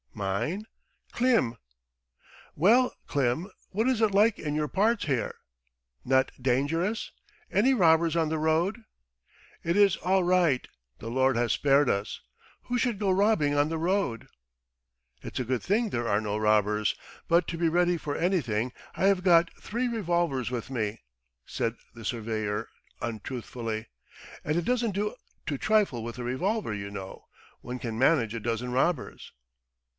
"Mine? 0.13 0.65
Klim." 1.11 1.57
"Well, 2.55 2.93
Klim, 3.07 3.49
what 3.69 3.87
is 3.87 4.01
it 4.01 4.11
like 4.11 4.39
in 4.39 4.55
your 4.55 4.67
parts 4.67 5.05
here? 5.05 5.35
Not 6.03 6.31
dangerous? 6.41 7.11
Any 7.51 7.73
robbers 7.75 8.15
on 8.15 8.29
the 8.29 8.37
road?" 8.39 8.83
"It 9.63 9.75
is 9.77 9.97
all 9.97 10.23
right, 10.23 10.67
the 10.97 11.09
Lord 11.09 11.37
has 11.37 11.53
spared 11.53 11.87
us.... 11.89 12.19
Who 12.63 12.77
should 12.77 12.97
go 12.99 13.09
robbing 13.11 13.55
on 13.55 13.69
the 13.69 13.77
road?" 13.77 14.27
"It's 15.21 15.39
a 15.39 15.45
good 15.45 15.61
thing 15.63 15.89
there 15.91 16.07
are 16.07 16.19
no 16.21 16.35
robbers. 16.37 16.95
But 17.27 17.47
to 17.49 17.57
be 17.57 17.69
ready 17.69 17.95
for 17.97 18.15
anything 18.15 18.73
I 18.95 19.05
have 19.05 19.23
got 19.23 19.51
three 19.61 19.87
revolvers 19.87 20.49
with 20.51 20.69
me," 20.71 20.99
said 21.45 21.75
the 21.93 22.03
surveyor 22.05 22.67
untruthfully. 23.01 23.87
"And 24.43 24.57
it 24.57 24.65
doesn't 24.65 24.91
do 24.91 25.15
to 25.45 25.57
trifle 25.57 26.03
with 26.03 26.17
a 26.17 26.23
revolver, 26.23 26.73
you 26.73 26.89
know. 26.91 27.25
One 27.61 27.79
can 27.79 27.97
manage 27.99 28.33
a 28.33 28.39
dozen 28.39 28.71
robbers. 28.71 29.31